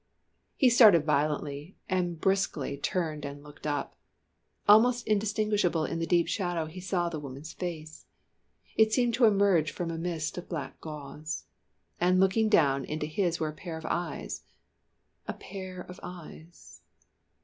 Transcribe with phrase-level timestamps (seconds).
[0.55, 3.95] He started violently, and brusquely turned and looked up.
[4.67, 8.07] Almost indistinguishable in the deep shadow he saw the woman's face.
[8.75, 11.45] It seemed to emerge from a mist of black gauze.
[11.99, 14.41] And looking down into his were a pair of eyes
[15.27, 16.81] a pair of eyes.